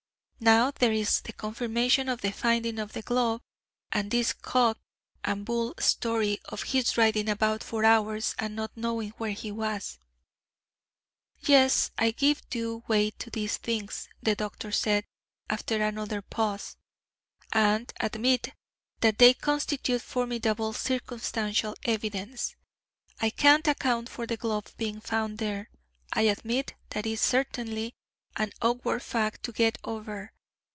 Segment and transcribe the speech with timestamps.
[0.43, 3.41] Now there is the confirmation of the finding of the glove,
[3.91, 4.79] and this cock
[5.23, 9.99] and bull story of his riding about for hours and not knowing where he was."
[11.41, 15.05] "Yes, I give due weight to these things," the doctor said,
[15.47, 16.75] after another pause,
[17.53, 18.49] "and admit
[19.01, 22.55] that they constitute formidable circumstantial evidence.
[23.21, 25.69] I can't account for the glove being found there.
[26.11, 27.93] I admit that is certainly
[28.37, 30.31] an awkward fact to get over.